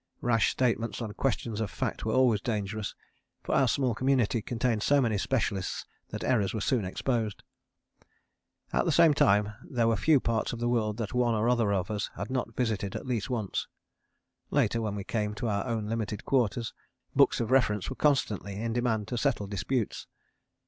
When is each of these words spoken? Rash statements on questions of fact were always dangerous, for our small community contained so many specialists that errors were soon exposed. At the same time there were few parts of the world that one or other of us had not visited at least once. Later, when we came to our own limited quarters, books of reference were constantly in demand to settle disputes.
Rash 0.21 0.49
statements 0.49 0.99
on 0.99 1.13
questions 1.13 1.61
of 1.61 1.69
fact 1.69 2.03
were 2.05 2.13
always 2.13 2.41
dangerous, 2.41 2.95
for 3.43 3.53
our 3.53 3.67
small 3.67 3.93
community 3.93 4.41
contained 4.41 4.81
so 4.81 4.99
many 4.99 5.15
specialists 5.19 5.85
that 6.09 6.23
errors 6.23 6.55
were 6.55 6.59
soon 6.59 6.85
exposed. 6.85 7.43
At 8.73 8.85
the 8.85 8.91
same 8.91 9.13
time 9.13 9.53
there 9.63 9.87
were 9.87 9.95
few 9.95 10.19
parts 10.19 10.53
of 10.53 10.59
the 10.59 10.67
world 10.67 10.97
that 10.97 11.13
one 11.13 11.35
or 11.35 11.47
other 11.47 11.71
of 11.71 11.91
us 11.91 12.09
had 12.15 12.31
not 12.31 12.55
visited 12.55 12.95
at 12.95 13.05
least 13.05 13.29
once. 13.29 13.67
Later, 14.49 14.81
when 14.81 14.95
we 14.95 15.03
came 15.03 15.35
to 15.35 15.47
our 15.47 15.67
own 15.67 15.85
limited 15.87 16.25
quarters, 16.25 16.73
books 17.15 17.39
of 17.39 17.51
reference 17.51 17.87
were 17.91 17.95
constantly 17.95 18.55
in 18.59 18.73
demand 18.73 19.07
to 19.09 19.19
settle 19.19 19.45
disputes. 19.45 20.07